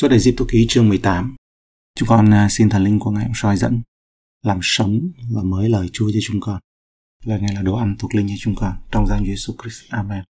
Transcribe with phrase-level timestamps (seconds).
[0.00, 1.36] Suốt Diệp Cập ký chương 18
[1.94, 3.82] Chúng con à, xin thần linh của Ngài soi dẫn
[4.42, 5.00] làm sống
[5.34, 6.60] và mới lời Chúa cho chúng con.
[7.24, 9.90] Lời Ngài là đồ ăn thuộc linh cho chúng con trong danh Jesus Christ.
[9.90, 10.24] Amen.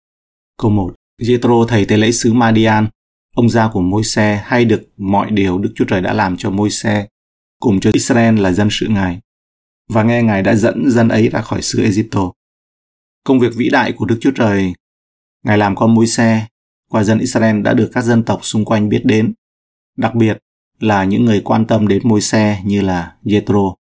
[0.58, 0.94] Câu 1.
[1.22, 2.88] Jethro thầy tế lễ sứ Madian,
[3.34, 7.06] ông gia của Môi-se hay được mọi điều Đức Chúa Trời đã làm cho Môi-se
[7.60, 9.20] cùng cho Israel là dân sự Ngài
[9.92, 12.32] và nghe Ngài đã dẫn dân ấy ra khỏi xứ Egypto.
[13.24, 14.72] Công việc vĩ đại của Đức Chúa Trời
[15.44, 16.46] Ngài làm con Môi-se
[16.90, 19.34] qua dân Israel đã được các dân tộc xung quanh biết đến
[19.96, 20.38] đặc biệt
[20.80, 23.74] là những người quan tâm đến môi xe như là Jethro.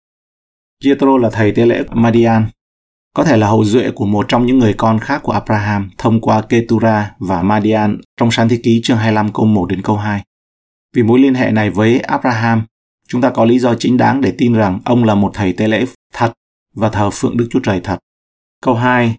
[0.84, 2.46] Jethro là thầy tế lễ Madian,
[3.14, 6.20] có thể là hậu duệ của một trong những người con khác của Abraham thông
[6.20, 10.22] qua Ketura và Madian trong sáng thế ký chương 25 câu 1 đến câu 2.
[10.96, 12.62] Vì mối liên hệ này với Abraham,
[13.08, 15.68] chúng ta có lý do chính đáng để tin rằng ông là một thầy tế
[15.68, 16.32] lễ thật
[16.74, 17.98] và thờ phượng Đức Chúa Trời thật.
[18.62, 19.16] Câu 2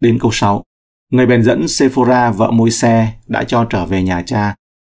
[0.00, 0.64] đến câu 6.
[1.10, 4.54] Người bèn dẫn Sephora vợ môi xe đã cho trở về nhà cha,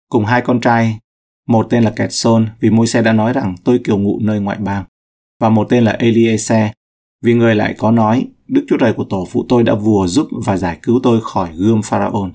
[0.09, 0.99] cùng hai con trai
[1.49, 4.59] một tên là Ketson vì môi xe đã nói rằng tôi kiều ngụ nơi ngoại
[4.59, 4.85] bang.
[5.41, 6.69] Và một tên là Eliezer
[7.23, 10.29] vì người lại có nói Đức Chúa Trời của tổ phụ tôi đã vùa giúp
[10.45, 12.29] và giải cứu tôi khỏi gươm Pharaoh.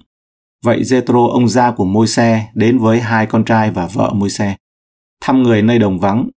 [0.64, 4.30] Vậy Jethro ông gia của môi xe đến với hai con trai và vợ môi
[4.30, 4.56] xe.
[5.22, 6.30] Thăm người nơi đồng vắng,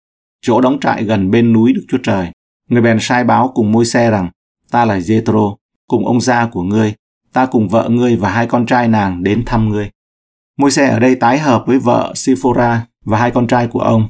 [0.43, 2.31] chỗ đóng trại gần bên núi Đức Chúa Trời.
[2.69, 4.31] Người bèn sai báo cùng môi xe rằng
[4.71, 6.95] ta là Jethro, cùng ông gia của ngươi,
[7.33, 9.91] ta cùng vợ ngươi và hai con trai nàng đến thăm ngươi.
[10.61, 14.09] Môi xe ở đây tái hợp với vợ Siphora và hai con trai của ông.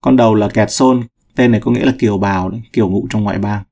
[0.00, 1.02] Con đầu là Kẹt Sôn,
[1.36, 3.64] tên này có nghĩa là kiều bào, kiều ngụ trong ngoại bang.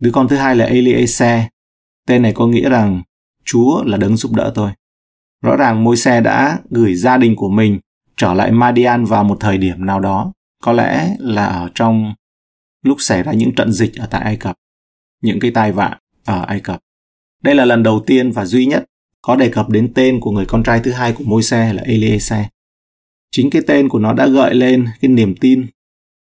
[0.00, 1.42] Đứa con thứ hai là Eliezer,
[2.06, 3.02] tên này có nghĩa rằng
[3.44, 4.70] Chúa là đấng giúp đỡ tôi.
[5.42, 7.78] Rõ ràng môi xe đã gửi gia đình của mình
[8.16, 10.32] trở lại Madian vào một thời điểm nào đó,
[10.62, 12.14] có lẽ là ở trong
[12.82, 14.56] lúc xảy ra những trận dịch ở tại Ai Cập,
[15.22, 16.80] những cái tai vạ ở Ai Cập.
[17.42, 18.84] Đây là lần đầu tiên và duy nhất
[19.26, 22.44] có đề cập đến tên của người con trai thứ hai của Môi-se là Eliezer.
[23.30, 25.66] Chính cái tên của nó đã gợi lên cái niềm tin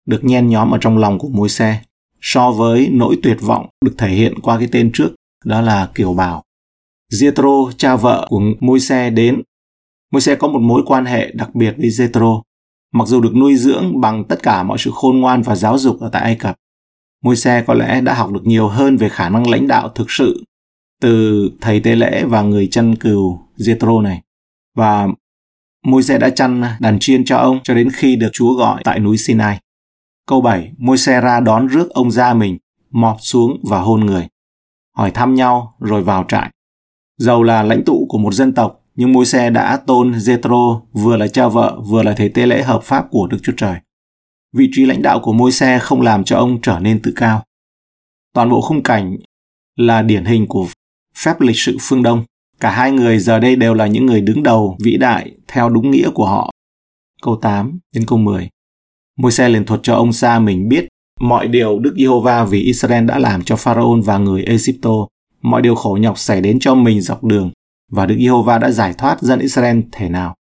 [0.06, 1.76] được nhen nhóm ở trong lòng của Môi-se
[2.20, 5.08] so với nỗi tuyệt vọng được thể hiện qua cái tên trước
[5.44, 6.42] đó là Kiều Bảo.
[7.12, 9.42] Jethro, cha vợ của Môi-se đến.
[10.10, 12.42] Môi-se có một mối quan hệ đặc biệt với Jethro,
[12.92, 16.00] mặc dù được nuôi dưỡng bằng tất cả mọi sự khôn ngoan và giáo dục
[16.00, 16.56] ở tại Ai Cập.
[17.24, 20.44] Môi-se có lẽ đã học được nhiều hơn về khả năng lãnh đạo thực sự
[21.02, 24.22] từ thầy tế lễ và người chăn cừu Jethro này.
[24.76, 25.08] Và
[25.86, 29.16] Môi-se đã chăn đàn chiên cho ông cho đến khi được Chúa gọi tại núi
[29.16, 29.58] Sinai.
[30.26, 32.58] Câu 7, Môi-se ra đón rước ông ra mình,
[32.90, 34.28] mọp xuống và hôn người.
[34.96, 36.50] Hỏi thăm nhau rồi vào trại.
[37.18, 41.28] Dầu là lãnh tụ của một dân tộc, nhưng Môi-se đã tôn Jethro vừa là
[41.28, 43.76] cha vợ vừa là thầy tế lễ hợp pháp của Đức Chúa Trời.
[44.52, 47.42] Vị trí lãnh đạo của Môi-se không làm cho ông trở nên tự cao.
[48.34, 49.16] Toàn bộ khung cảnh
[49.76, 50.66] là điển hình của
[51.16, 52.24] phép lịch sự phương Đông.
[52.60, 55.90] Cả hai người giờ đây đều là những người đứng đầu vĩ đại theo đúng
[55.90, 56.50] nghĩa của họ.
[57.22, 58.48] Câu 8 đến câu 10
[59.18, 60.88] môi xe liền thuật cho ông Sa mình biết
[61.20, 64.90] mọi điều Đức Giê-hô-va vì Israel đã làm cho pharaon và người Egypto,
[65.42, 67.50] mọi điều khổ nhọc xảy đến cho mình dọc đường,
[67.90, 70.34] và Đức Giê-hô-va đã giải thoát dân Israel thể nào.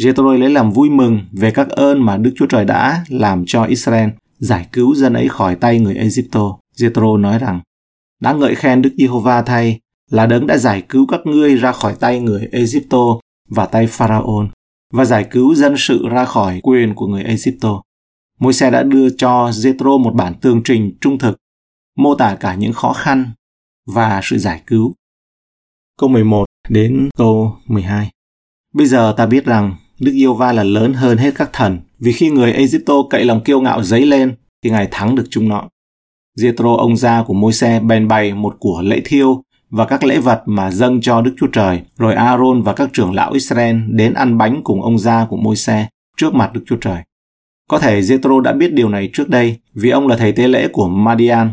[0.00, 3.64] Jethro lấy làm vui mừng về các ơn mà Đức Chúa Trời đã làm cho
[3.64, 4.08] Israel,
[4.38, 6.56] giải cứu dân ấy khỏi tay người Egypto.
[6.76, 7.60] Jethro nói rằng,
[8.20, 9.80] đã ngợi khen Đức Giê-hô-va thay
[10.14, 12.98] là đấng đã giải cứu các ngươi ra khỏi tay người Egypto
[13.48, 14.48] và tay Pharaon
[14.92, 17.82] và giải cứu dân sự ra khỏi quyền của người Egypto.
[18.40, 21.36] Môi xe đã đưa cho Jethro một bản tường trình trung thực,
[21.96, 23.32] mô tả cả những khó khăn
[23.86, 24.94] và sự giải cứu.
[25.98, 28.10] Câu 11 đến câu 12
[28.74, 32.12] Bây giờ ta biết rằng Đức Yêu Va là lớn hơn hết các thần, vì
[32.12, 35.68] khi người Egypto cậy lòng kiêu ngạo dấy lên, thì Ngài thắng được chúng nó.
[36.38, 39.42] Jethro ông gia của môi xe bèn bày một của lễ thiêu
[39.76, 43.14] và các lễ vật mà dâng cho Đức Chúa Trời, rồi Aaron và các trưởng
[43.14, 47.02] lão Israel đến ăn bánh cùng ông gia của Môi-se trước mặt Đức Chúa Trời.
[47.70, 50.68] Có thể Jethro đã biết điều này trước đây vì ông là thầy tế lễ
[50.72, 51.52] của Madian.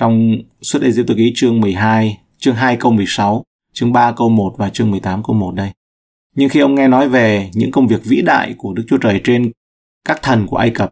[0.00, 4.54] Trong suốt Ai Cập ký chương 12, chương 2 câu 16, chương 3 câu 1
[4.56, 5.70] và chương 18 câu 1 đây.
[6.34, 9.20] Nhưng khi ông nghe nói về những công việc vĩ đại của Đức Chúa Trời
[9.24, 9.52] trên
[10.04, 10.90] các thần của Ai Cập,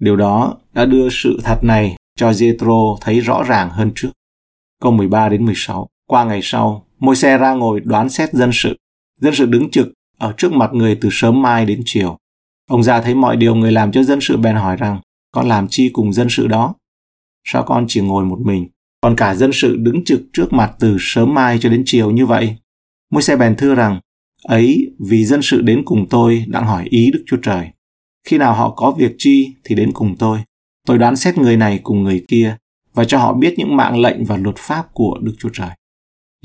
[0.00, 4.10] điều đó đã đưa sự thật này cho Jethro thấy rõ ràng hơn trước.
[4.80, 5.88] Câu 13 đến 16.
[6.06, 8.76] Qua ngày sau, môi xe ra ngồi đoán xét dân sự.
[9.20, 9.88] Dân sự đứng trực
[10.18, 12.16] ở trước mặt người từ sớm mai đến chiều.
[12.70, 15.00] Ông già thấy mọi điều người làm cho dân sự bèn hỏi rằng,
[15.32, 16.74] con làm chi cùng dân sự đó?
[17.44, 18.68] Sao con chỉ ngồi một mình?
[19.00, 22.26] Còn cả dân sự đứng trực trước mặt từ sớm mai cho đến chiều như
[22.26, 22.56] vậy.
[23.10, 24.00] Môi xe bèn thưa rằng,
[24.44, 27.68] ấy vì dân sự đến cùng tôi đang hỏi ý Đức Chúa Trời.
[28.26, 30.38] Khi nào họ có việc chi thì đến cùng tôi.
[30.86, 32.56] Tôi đoán xét người này cùng người kia
[32.94, 35.70] và cho họ biết những mạng lệnh và luật pháp của Đức Chúa Trời.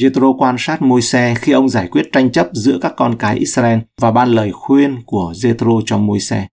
[0.01, 3.80] Jethro quan sát Môi-se khi ông giải quyết tranh chấp giữa các con cái Israel
[4.01, 6.47] và ban lời khuyên của Jethro cho Môi-se.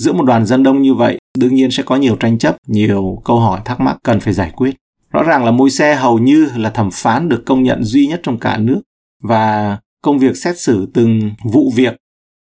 [0.00, 3.22] Giữa một đoàn dân đông như vậy, đương nhiên sẽ có nhiều tranh chấp, nhiều
[3.24, 4.74] câu hỏi thắc mắc cần phải giải quyết.
[5.10, 8.38] Rõ ràng là Môi-se hầu như là thẩm phán được công nhận duy nhất trong
[8.38, 8.82] cả nước
[9.22, 11.96] và công việc xét xử từng vụ việc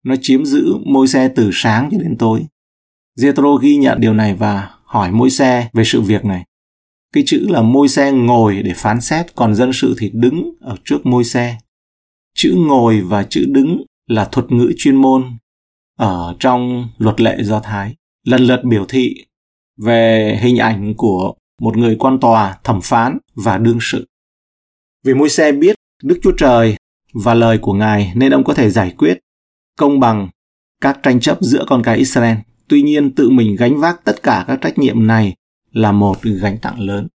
[0.05, 2.47] nó chiếm giữ Môi-se từ sáng cho đến tối.
[3.19, 6.45] Jethro ghi nhận điều này và hỏi Môi-se về sự việc này.
[7.13, 10.77] Cái chữ là môi xe ngồi để phán xét, còn dân sự thì đứng ở
[10.85, 11.59] trước môi xe
[12.35, 15.39] Chữ ngồi và chữ đứng là thuật ngữ chuyên môn
[15.99, 17.95] ở trong luật lệ Do Thái,
[18.25, 19.25] lần lượt biểu thị
[19.77, 24.07] về hình ảnh của một người quan tòa, thẩm phán và đương sự.
[25.05, 26.77] Vì môi xe biết Đức Chúa Trời
[27.15, 29.19] và lời của Ngài nên ông có thể giải quyết
[29.79, 30.29] công bằng
[30.81, 32.37] các tranh chấp giữa con cái Israel.
[32.69, 35.35] Tuy nhiên tự mình gánh vác tất cả các trách nhiệm này
[35.79, 37.09] là một gánh nặng lớn.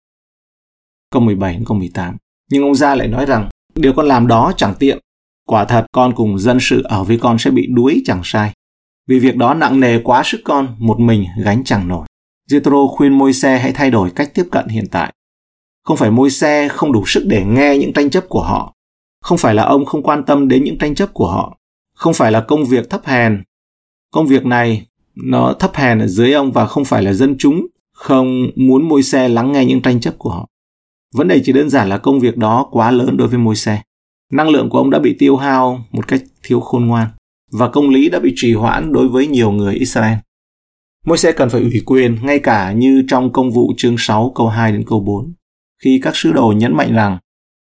[1.11, 2.17] Câu 17 đến câu 18.
[2.51, 4.99] Nhưng ông gia lại nói rằng, điều con làm đó chẳng tiện.
[5.47, 8.53] Quả thật con cùng dân sự ở với con sẽ bị đuối chẳng sai.
[9.07, 12.07] Vì việc đó nặng nề quá sức con, một mình gánh chẳng nổi.
[12.49, 15.13] Jethro khuyên môi xe hãy thay đổi cách tiếp cận hiện tại.
[15.83, 18.73] Không phải môi xe không đủ sức để nghe những tranh chấp của họ.
[19.21, 21.57] Không phải là ông không quan tâm đến những tranh chấp của họ.
[21.95, 23.43] Không phải là công việc thấp hèn.
[24.11, 27.67] Công việc này nó thấp hèn ở dưới ông và không phải là dân chúng
[28.01, 30.47] không muốn môi xe lắng nghe những tranh chấp của họ.
[31.13, 33.81] Vấn đề chỉ đơn giản là công việc đó quá lớn đối với môi xe.
[34.31, 37.07] Năng lượng của ông đã bị tiêu hao một cách thiếu khôn ngoan,
[37.51, 40.17] và công lý đã bị trì hoãn đối với nhiều người Israel.
[41.05, 44.47] Môi xe cần phải ủy quyền, ngay cả như trong công vụ chương 6 câu
[44.47, 45.33] 2 đến câu 4
[45.83, 47.17] khi các sứ đồ nhấn mạnh rằng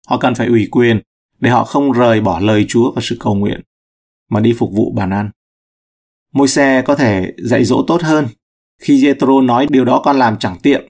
[0.08, 1.00] họ cần phải ủy quyền
[1.40, 3.60] để họ không rời bỏ lời Chúa và sự cầu nguyện
[4.30, 5.30] mà đi phục vụ bàn ăn.
[6.34, 8.26] Môi xe có thể dạy dỗ tốt hơn
[8.82, 10.88] khi Jethro nói điều đó con làm chẳng tiện,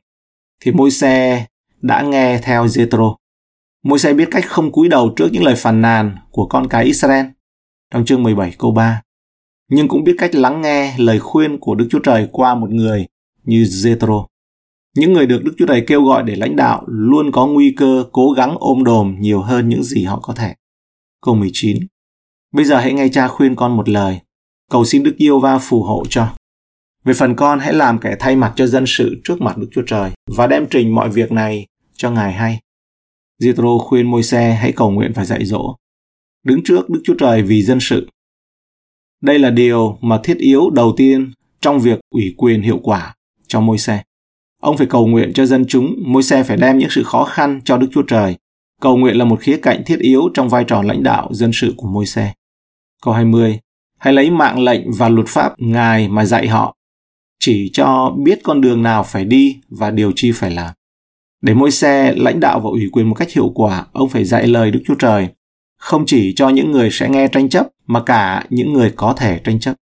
[0.65, 1.47] thì môi xe
[1.81, 3.15] đã nghe theo Jethro.
[3.85, 6.85] Môi xe biết cách không cúi đầu trước những lời phàn nàn của con cái
[6.85, 7.27] Israel
[7.95, 9.03] trong chương 17 câu 3,
[9.71, 13.07] nhưng cũng biết cách lắng nghe lời khuyên của Đức Chúa Trời qua một người
[13.45, 14.27] như Jethro.
[14.97, 18.05] Những người được Đức Chúa Trời kêu gọi để lãnh đạo luôn có nguy cơ
[18.13, 20.55] cố gắng ôm đồm nhiều hơn những gì họ có thể.
[21.23, 21.77] Câu 19
[22.53, 24.21] Bây giờ hãy nghe cha khuyên con một lời,
[24.71, 26.35] cầu xin Đức Yêu Va phù hộ cho.
[27.05, 29.83] Về phần con hãy làm kẻ thay mặt cho dân sự trước mặt Đức Chúa
[29.87, 31.67] Trời và đem trình mọi việc này
[31.97, 32.61] cho Ngài hay.
[33.43, 35.77] Jethro khuyên môi xe hãy cầu nguyện và dạy dỗ.
[36.45, 38.09] Đứng trước Đức Chúa Trời vì dân sự.
[39.23, 43.15] Đây là điều mà thiết yếu đầu tiên trong việc ủy quyền hiệu quả
[43.47, 44.03] cho môi xe.
[44.61, 47.61] Ông phải cầu nguyện cho dân chúng, môi xe phải đem những sự khó khăn
[47.65, 48.37] cho Đức Chúa Trời.
[48.81, 51.75] Cầu nguyện là một khía cạnh thiết yếu trong vai trò lãnh đạo dân sự
[51.77, 52.33] của môi xe.
[53.03, 53.59] Câu 20.
[53.99, 56.77] Hãy lấy mạng lệnh và luật pháp Ngài mà dạy họ
[57.45, 60.75] chỉ cho biết con đường nào phải đi và điều chi phải làm.
[61.41, 64.47] Để môi xe lãnh đạo và ủy quyền một cách hiệu quả, ông phải dạy
[64.47, 65.29] lời Đức Chúa Trời,
[65.79, 69.41] không chỉ cho những người sẽ nghe tranh chấp mà cả những người có thể
[69.45, 69.75] tranh chấp.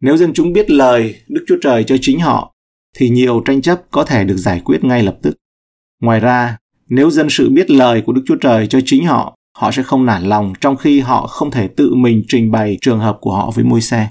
[0.00, 2.54] Nếu dân chúng biết lời Đức Chúa Trời cho chính họ,
[2.96, 5.36] thì nhiều tranh chấp có thể được giải quyết ngay lập tức.
[6.00, 6.56] Ngoài ra,
[6.88, 10.06] nếu dân sự biết lời của Đức Chúa Trời cho chính họ, họ sẽ không
[10.06, 13.50] nản lòng trong khi họ không thể tự mình trình bày trường hợp của họ
[13.50, 14.08] với môi xe.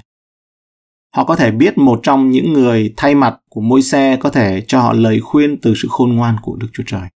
[1.16, 4.64] Họ có thể biết một trong những người thay mặt của môi xe có thể
[4.66, 7.08] cho họ lời khuyên từ sự khôn ngoan của Đức Chúa Trời.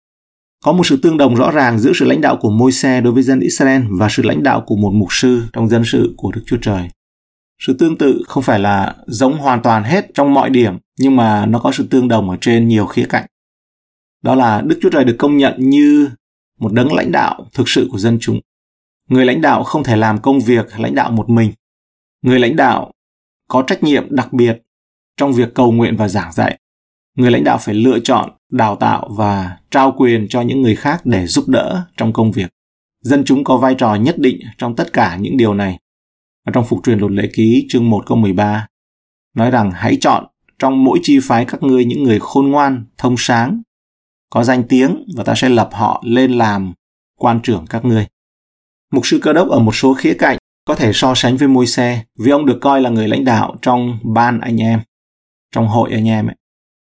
[0.64, 3.12] Có một sự tương đồng rõ ràng giữa sự lãnh đạo của môi xe đối
[3.12, 6.32] với dân Israel và sự lãnh đạo của một mục sư trong dân sự của
[6.32, 6.88] Đức Chúa Trời.
[7.58, 11.46] Sự tương tự không phải là giống hoàn toàn hết trong mọi điểm, nhưng mà
[11.46, 13.26] nó có sự tương đồng ở trên nhiều khía cạnh.
[14.22, 16.10] Đó là Đức Chúa Trời được công nhận như
[16.58, 18.40] một đấng lãnh đạo thực sự của dân chúng.
[19.08, 21.52] Người lãnh đạo không thể làm công việc lãnh đạo một mình.
[22.22, 22.90] Người lãnh đạo
[23.48, 24.62] có trách nhiệm đặc biệt
[25.16, 26.58] trong việc cầu nguyện và giảng dạy.
[27.16, 31.06] Người lãnh đạo phải lựa chọn, đào tạo và trao quyền cho những người khác
[31.06, 32.50] để giúp đỡ trong công việc.
[33.00, 35.78] Dân chúng có vai trò nhất định trong tất cả những điều này.
[36.46, 38.66] Ở trong phục truyền luật lệ ký chương 1 câu 13
[39.34, 40.26] nói rằng hãy chọn
[40.58, 43.62] trong mỗi chi phái các ngươi những người khôn ngoan, thông sáng,
[44.30, 46.72] có danh tiếng và ta sẽ lập họ lên làm
[47.18, 48.06] quan trưởng các ngươi.
[48.92, 51.66] Mục sư cơ đốc ở một số khía cạnh có thể so sánh với môi
[51.66, 54.80] xe vì ông được coi là người lãnh đạo trong ban anh em,
[55.52, 56.36] trong hội anh em ấy.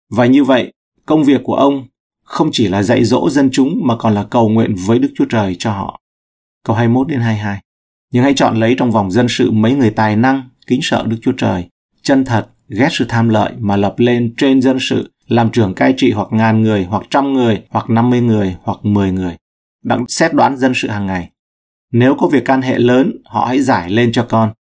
[0.10, 0.74] Và như vậy,
[1.06, 1.88] công việc của ông
[2.24, 5.26] không chỉ là dạy dỗ dân chúng mà còn là cầu nguyện với Đức Chúa
[5.26, 6.02] Trời cho họ.
[6.66, 7.62] Câu 21 đến 22.
[8.12, 11.18] Nhưng hãy chọn lấy trong vòng dân sự mấy người tài năng, kính sợ Đức
[11.22, 11.70] Chúa Trời,
[12.02, 15.94] chân thật, ghét sự tham lợi mà lập lên trên dân sự, làm trưởng cai
[15.98, 19.38] trị hoặc ngàn người, hoặc trăm người, hoặc năm mươi người, hoặc mười người.
[19.84, 21.30] Đặng xét đoán dân sự hàng ngày.
[21.92, 24.54] Nếu có việc can hệ lớn, họ hãy giải lên cho con.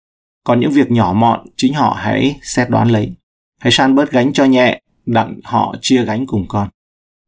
[0.45, 3.15] Còn những việc nhỏ mọn, chính họ hãy xét đoán lấy.
[3.61, 6.69] Hãy san bớt gánh cho nhẹ, đặng họ chia gánh cùng con.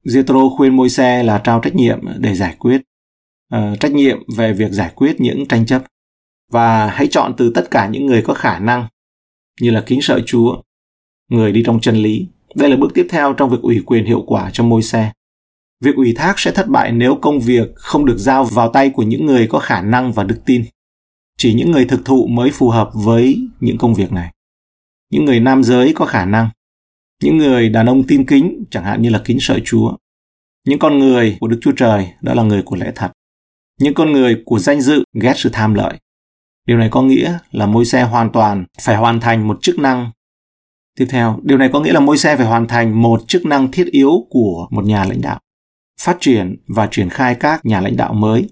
[0.05, 2.83] Jethro khuyên môi xe là trao trách nhiệm để giải quyết.
[3.55, 5.83] uh, trách nhiệm về việc giải quyết những tranh chấp
[6.51, 8.87] và hãy chọn từ tất cả những người có khả năng
[9.61, 10.63] như là kính sợ Chúa,
[11.29, 12.27] người đi trong chân lý.
[12.55, 15.13] Đây là bước tiếp theo trong việc ủy quyền hiệu quả cho môi xe.
[15.83, 19.03] Việc ủy thác sẽ thất bại nếu công việc không được giao vào tay của
[19.03, 20.65] những người có khả năng và đức tin.
[21.39, 24.33] Chỉ những người thực thụ mới phù hợp với những công việc này.
[25.11, 26.51] Những người nam giới có khả năng,
[27.23, 29.97] những người đàn ông tin kính, chẳng hạn như là kính sợ Chúa.
[30.67, 33.13] Những con người của Đức Chúa Trời đó là người của lẽ thật.
[33.81, 35.99] Những con người của danh dự ghét sự tham lợi.
[36.67, 40.11] Điều này có nghĩa là môi xe hoàn toàn phải hoàn thành một chức năng.
[40.99, 43.71] Tiếp theo, điều này có nghĩa là môi xe phải hoàn thành một chức năng
[43.71, 45.41] thiết yếu của một nhà lãnh đạo.
[46.01, 48.49] Phát triển và triển khai các nhà lãnh đạo mới.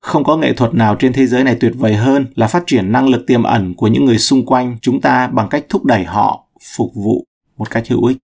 [0.00, 2.92] Không có nghệ thuật nào trên thế giới này tuyệt vời hơn là phát triển
[2.92, 6.04] năng lực tiềm ẩn của những người xung quanh chúng ta bằng cách thúc đẩy
[6.04, 7.24] họ phục vụ
[7.56, 8.16] một cách hữu ích.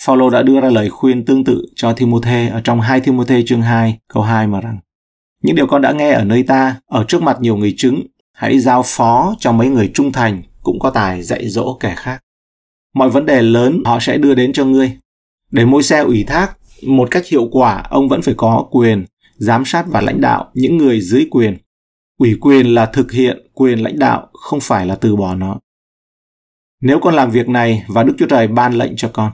[0.00, 3.62] Phaolô đã đưa ra lời khuyên tương tự cho Timôthê ở trong 2 Timôthê chương
[3.62, 4.78] 2 câu 2 mà rằng
[5.42, 8.58] những điều con đã nghe ở nơi ta, ở trước mặt nhiều người chứng, hãy
[8.58, 12.20] giao phó cho mấy người trung thành cũng có tài dạy dỗ kẻ khác.
[12.94, 14.98] Mọi vấn đề lớn họ sẽ đưa đến cho ngươi.
[15.50, 16.56] Để môi xe ủy thác
[16.86, 19.04] một cách hiệu quả, ông vẫn phải có quyền
[19.36, 21.56] giám sát và lãnh đạo những người dưới quyền.
[22.18, 25.58] Ủy quyền là thực hiện quyền lãnh đạo, không phải là từ bỏ nó.
[26.80, 29.32] Nếu con làm việc này và Đức Chúa Trời ban lệnh cho con.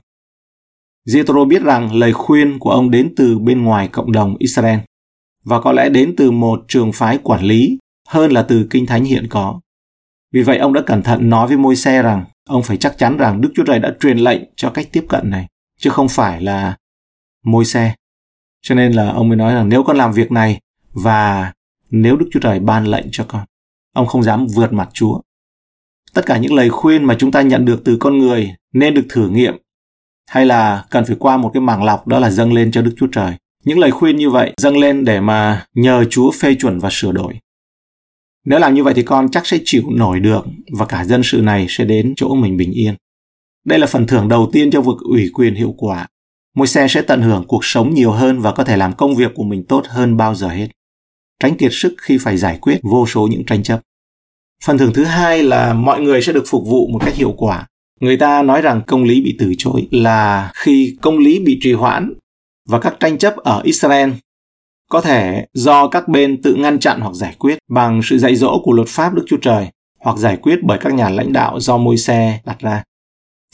[1.08, 4.78] Jethro biết rằng lời khuyên của ông đến từ bên ngoài cộng đồng Israel
[5.44, 9.04] và có lẽ đến từ một trường phái quản lý hơn là từ kinh thánh
[9.04, 9.60] hiện có.
[10.32, 13.16] Vì vậy ông đã cẩn thận nói với môi xe rằng ông phải chắc chắn
[13.16, 15.46] rằng Đức Chúa Trời đã truyền lệnh cho cách tiếp cận này,
[15.78, 16.76] chứ không phải là
[17.46, 17.94] môi xe.
[18.62, 20.60] Cho nên là ông mới nói rằng nếu con làm việc này
[20.92, 21.52] và
[21.90, 23.44] nếu Đức Chúa Trời ban lệnh cho con,
[23.92, 25.20] ông không dám vượt mặt Chúa.
[26.14, 29.06] Tất cả những lời khuyên mà chúng ta nhận được từ con người nên được
[29.08, 29.56] thử nghiệm
[30.30, 32.94] hay là cần phải qua một cái màng lọc đó là dâng lên cho Đức
[32.96, 33.34] Chúa Trời.
[33.64, 37.12] Những lời khuyên như vậy dâng lên để mà nhờ Chúa phê chuẩn và sửa
[37.12, 37.34] đổi.
[38.44, 41.40] Nếu làm như vậy thì con chắc sẽ chịu nổi được và cả dân sự
[41.40, 42.94] này sẽ đến chỗ mình bình yên.
[43.64, 46.06] Đây là phần thưởng đầu tiên cho việc ủy quyền hiệu quả.
[46.56, 49.32] Môi xe sẽ tận hưởng cuộc sống nhiều hơn và có thể làm công việc
[49.34, 50.68] của mình tốt hơn bao giờ hết.
[51.42, 53.80] Tránh kiệt sức khi phải giải quyết vô số những tranh chấp.
[54.64, 57.66] Phần thưởng thứ hai là mọi người sẽ được phục vụ một cách hiệu quả.
[58.00, 61.72] Người ta nói rằng công lý bị từ chối là khi công lý bị trì
[61.72, 62.12] hoãn
[62.68, 64.10] và các tranh chấp ở Israel
[64.90, 68.60] có thể do các bên tự ngăn chặn hoặc giải quyết bằng sự dạy dỗ
[68.62, 69.66] của luật pháp Đức Chúa Trời
[70.00, 72.82] hoặc giải quyết bởi các nhà lãnh đạo do môi xe đặt ra.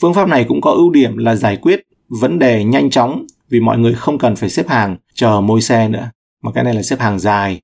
[0.01, 1.81] Phương pháp này cũng có ưu điểm là giải quyết
[2.21, 5.89] vấn đề nhanh chóng vì mọi người không cần phải xếp hàng chờ môi xe
[5.89, 6.09] nữa,
[6.43, 7.61] mà cái này là xếp hàng dài.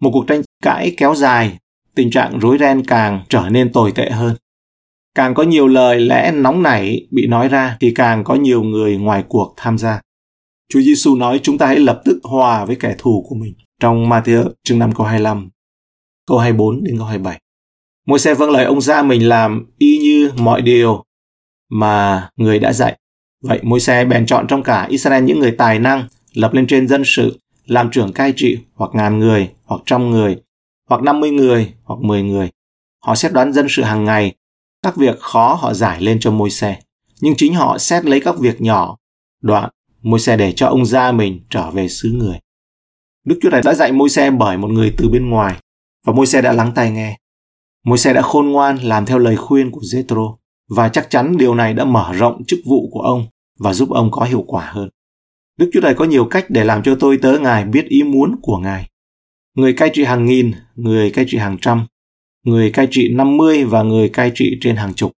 [0.00, 1.58] Một cuộc tranh cãi kéo dài,
[1.94, 4.36] tình trạng rối ren càng trở nên tồi tệ hơn.
[5.14, 8.96] Càng có nhiều lời lẽ nóng nảy bị nói ra thì càng có nhiều người
[8.96, 10.00] ngoài cuộc tham gia.
[10.72, 13.54] Chúa Giêsu nói chúng ta hãy lập tức hòa với kẻ thù của mình.
[13.80, 15.48] Trong Matthew chương 5 câu 25,
[16.26, 17.40] câu 24 đến câu 27.
[18.06, 21.04] Môi xe vâng lời ông ra mình làm y như mọi điều
[21.70, 22.98] mà người đã dạy.
[23.46, 26.88] Vậy môi xe bèn chọn trong cả Israel những người tài năng, lập lên trên
[26.88, 30.36] dân sự, làm trưởng cai trị hoặc ngàn người, hoặc trăm người,
[30.88, 32.50] hoặc 50 người, hoặc 10 người.
[33.04, 34.34] Họ xét đoán dân sự hàng ngày,
[34.82, 36.78] các việc khó họ giải lên cho môi xe.
[37.20, 38.96] Nhưng chính họ xét lấy các việc nhỏ,
[39.42, 39.70] đoạn
[40.02, 42.38] môi xe để cho ông gia mình trở về xứ người.
[43.24, 45.56] Đức Chúa Trời đã dạy môi xe bởi một người từ bên ngoài
[46.06, 47.18] và môi xe đã lắng tai nghe.
[47.84, 50.36] Môi xe đã khôn ngoan làm theo lời khuyên của Jethro
[50.68, 53.26] và chắc chắn điều này đã mở rộng chức vụ của ông
[53.58, 54.88] và giúp ông có hiệu quả hơn.
[55.58, 58.36] Đức Chúa Trời có nhiều cách để làm cho tôi tớ Ngài biết ý muốn
[58.42, 58.88] của Ngài.
[59.54, 61.86] Người cai trị hàng nghìn, người cai trị hàng trăm,
[62.44, 65.12] người cai trị 50 và người cai trị trên hàng chục.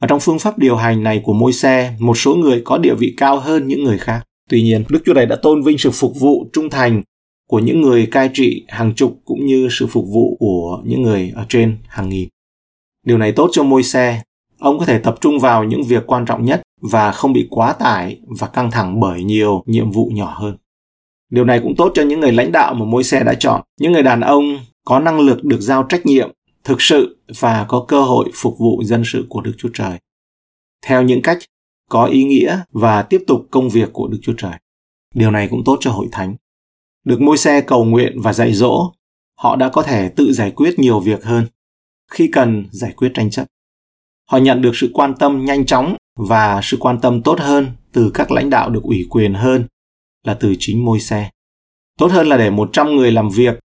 [0.00, 2.94] Ở trong phương pháp điều hành này của môi xe, một số người có địa
[2.94, 4.22] vị cao hơn những người khác.
[4.50, 7.02] Tuy nhiên, Đức Chúa Trời đã tôn vinh sự phục vụ trung thành
[7.48, 11.32] của những người cai trị hàng chục cũng như sự phục vụ của những người
[11.34, 12.28] ở trên hàng nghìn.
[13.06, 14.22] Điều này tốt cho môi xe.
[14.58, 17.72] Ông có thể tập trung vào những việc quan trọng nhất và không bị quá
[17.72, 20.56] tải và căng thẳng bởi nhiều nhiệm vụ nhỏ hơn.
[21.30, 23.62] Điều này cũng tốt cho những người lãnh đạo mà môi xe đã chọn.
[23.80, 26.30] Những người đàn ông có năng lực được giao trách nhiệm
[26.64, 29.98] thực sự và có cơ hội phục vụ dân sự của Đức Chúa Trời
[30.86, 31.38] theo những cách
[31.90, 34.52] có ý nghĩa và tiếp tục công việc của Đức Chúa Trời.
[35.14, 36.36] Điều này cũng tốt cho hội thánh.
[37.04, 38.92] Được môi xe cầu nguyện và dạy dỗ,
[39.38, 41.46] họ đã có thể tự giải quyết nhiều việc hơn
[42.10, 43.44] khi cần giải quyết tranh chấp.
[44.30, 48.10] Họ nhận được sự quan tâm nhanh chóng và sự quan tâm tốt hơn từ
[48.14, 49.64] các lãnh đạo được ủy quyền hơn
[50.24, 51.30] là từ chính môi xe.
[51.98, 53.58] Tốt hơn là để 100 người làm việc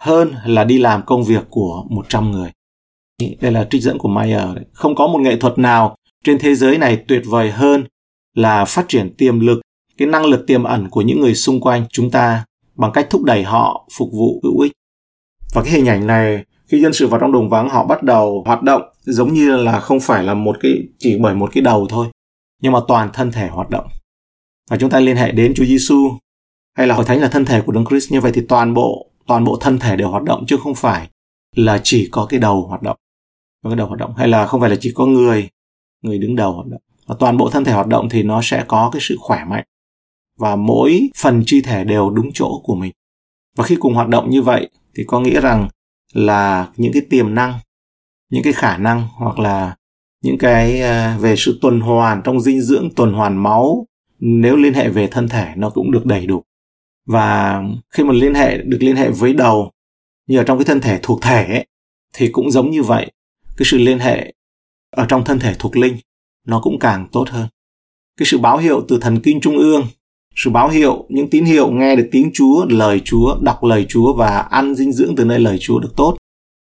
[0.00, 2.50] hơn là đi làm công việc của 100 người.
[3.40, 4.48] Đây là trích dẫn của Mayer.
[4.72, 7.84] Không có một nghệ thuật nào trên thế giới này tuyệt vời hơn
[8.34, 9.60] là phát triển tiềm lực,
[9.96, 13.24] cái năng lực tiềm ẩn của những người xung quanh chúng ta bằng cách thúc
[13.24, 14.72] đẩy họ phục vụ hữu ích.
[15.54, 18.42] Và cái hình ảnh này khi dân sự vào trong đồng vắng họ bắt đầu
[18.46, 21.86] hoạt động giống như là không phải là một cái, chỉ bởi một cái đầu
[21.90, 22.06] thôi,
[22.62, 23.88] nhưng mà toàn thân thể hoạt động.
[24.70, 26.18] Và chúng ta liên hệ đến Chúa Giêsu
[26.76, 28.12] hay là hội thánh là thân thể của Đấng Christ.
[28.12, 31.08] Như vậy thì toàn bộ toàn bộ thân thể đều hoạt động, chứ không phải
[31.56, 32.96] là chỉ có cái đầu hoạt động.
[33.62, 35.48] Có cái đầu hoạt động, hay là không phải là chỉ có người
[36.02, 36.80] người đứng đầu hoạt động.
[37.06, 39.64] Và toàn bộ thân thể hoạt động thì nó sẽ có cái sự khỏe mạnh.
[40.38, 42.92] Và mỗi phần chi thể đều đúng chỗ của mình.
[43.56, 45.68] Và khi cùng hoạt động như vậy thì có nghĩa rằng
[46.12, 47.58] là những cái tiềm năng
[48.30, 49.76] những cái khả năng hoặc là
[50.22, 53.86] những cái ờ, về sự tuần hoàn trong dinh dưỡng tuần hoàn máu
[54.18, 56.42] nếu liên hệ về thân thể nó cũng được đầy đủ.
[57.06, 59.70] Và khi mà liên hệ được liên hệ với đầu
[60.26, 61.66] như ở trong cái thân thể thuộc thể ấy,
[62.14, 63.12] thì cũng giống như vậy
[63.56, 64.32] cái sự liên hệ
[64.90, 65.96] ở trong thân thể thuộc linh
[66.46, 67.48] nó cũng càng tốt hơn.
[68.16, 69.82] Cái sự báo hiệu từ thần kinh trung ương
[70.36, 74.12] sự báo hiệu những tín hiệu nghe được tiếng Chúa, lời Chúa, đọc lời Chúa
[74.12, 76.16] và ăn dinh dưỡng từ nơi lời Chúa được tốt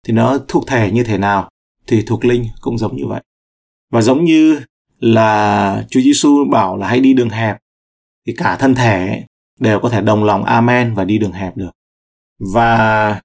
[0.06, 1.48] thì nó thuộc thể như thế nào?
[1.86, 3.22] Thì thuộc linh cũng giống như vậy.
[3.92, 4.60] Và giống như
[4.98, 7.56] là Chúa Giêsu bảo là hãy đi đường hẹp,
[8.26, 9.22] thì cả thân thể
[9.60, 11.70] đều có thể đồng lòng amen và đi đường hẹp được.
[12.54, 13.20] Và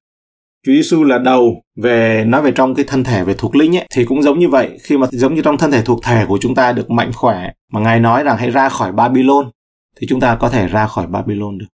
[0.65, 3.87] Chúa Giêsu là đầu về, nói về trong cái thân thể về thuộc linh ấy,
[3.91, 6.37] thì cũng giống như vậy khi mà giống như trong thân thể thuộc thể của
[6.41, 9.51] chúng ta được mạnh khỏe, mà ngài nói rằng hãy ra khỏi Babylon,
[9.97, 11.65] thì chúng ta có thể ra khỏi Babylon được.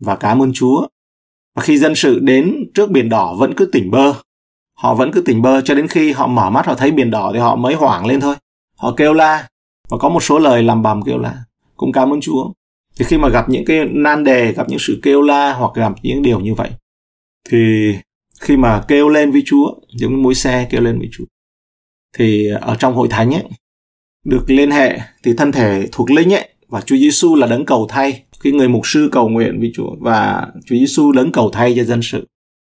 [0.00, 0.86] Và cảm ơn Chúa.
[1.56, 4.12] Và khi dân sự đến trước biển đỏ vẫn cứ tỉnh bơ.
[4.74, 7.30] Họ vẫn cứ tỉnh bơ cho đến khi họ mở mắt họ thấy biển đỏ
[7.32, 8.34] thì họ mới hoảng lên thôi.
[8.76, 9.48] Họ kêu la
[9.88, 11.34] và có một số lời làm bầm kêu la.
[11.76, 12.52] Cũng cảm ơn Chúa.
[12.98, 15.92] Thì khi mà gặp những cái nan đề, gặp những sự kêu la hoặc gặp
[16.02, 16.70] những điều như vậy
[17.50, 17.94] thì
[18.40, 21.24] khi mà kêu lên với Chúa, những mối xe kêu lên với Chúa
[22.16, 23.44] thì ở trong hội thánh ấy
[24.24, 27.86] được liên hệ thì thân thể thuộc linh ấy và Chúa Giêsu là đấng cầu
[27.90, 31.74] thay cái người mục sư cầu nguyện với Chúa và Chúa Giêsu đấng cầu thay
[31.76, 32.26] cho dân sự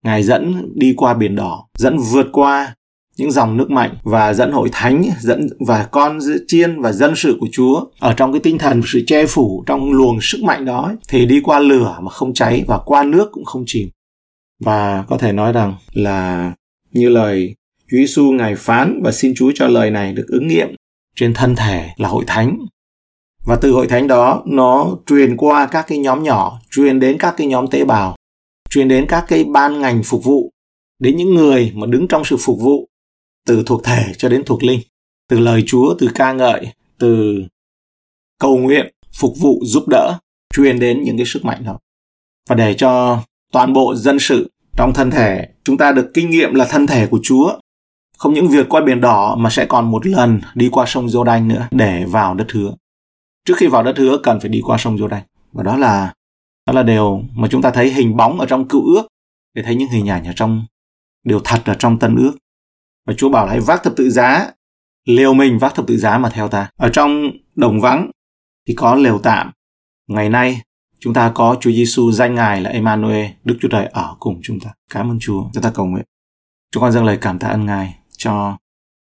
[0.04, 2.74] Ngài dẫn đi qua biển đỏ, dẫn vượt qua
[3.16, 7.36] những dòng nước mạnh và dẫn hội thánh, dẫn và con chiên và dân sự
[7.40, 7.84] của Chúa.
[7.98, 11.40] Ở trong cái tinh thần sự che phủ trong luồng sức mạnh đó thì đi
[11.44, 13.88] qua lửa mà không cháy và qua nước cũng không chìm.
[14.64, 16.52] Và có thể nói rằng là
[16.92, 17.54] như lời
[17.90, 20.68] Chúa Giêsu ngài phán và xin Chúa cho lời này được ứng nghiệm
[21.16, 22.58] trên thân thể là hội thánh.
[23.46, 27.34] Và từ hội thánh đó, nó truyền qua các cái nhóm nhỏ, truyền đến các
[27.36, 28.16] cái nhóm tế bào
[28.70, 30.52] truyền đến các cái ban ngành phục vụ,
[30.98, 32.88] đến những người mà đứng trong sự phục vụ,
[33.46, 34.80] từ thuộc thể cho đến thuộc linh,
[35.28, 36.66] từ lời chúa, từ ca ngợi,
[36.98, 37.42] từ
[38.40, 40.18] cầu nguyện, phục vụ, giúp đỡ,
[40.54, 41.78] truyền đến những cái sức mạnh đó.
[42.48, 46.54] Và để cho toàn bộ dân sự trong thân thể chúng ta được kinh nghiệm
[46.54, 47.58] là thân thể của chúa,
[48.18, 51.46] không những vượt qua biển đỏ mà sẽ còn một lần đi qua sông Giô-đanh
[51.46, 52.74] nữa để vào đất hứa.
[53.44, 56.14] Trước khi vào đất hứa cần phải đi qua sông Giô-đanh, và đó là
[56.68, 59.06] đó là điều mà chúng ta thấy hình bóng ở trong cựu ước
[59.54, 60.66] để thấy những hình ảnh ở trong,
[61.24, 62.32] điều thật ở trong tân ước.
[63.06, 64.50] Và Chúa bảo là hãy vác thập tự giá,
[65.04, 66.70] liều mình vác thập tự giá mà theo ta.
[66.76, 68.10] Ở trong đồng vắng
[68.66, 69.50] thì có liều tạm.
[70.08, 70.62] Ngày nay
[70.98, 74.60] chúng ta có Chúa Giêsu danh ngài là Emmanuel, Đức Chúa Trời ở cùng chúng
[74.60, 74.70] ta.
[74.90, 75.50] Cảm ơn Chúa.
[75.52, 76.04] Chúng ta cầu nguyện.
[76.72, 78.56] Chúng con dâng lời cảm tạ ơn ngài cho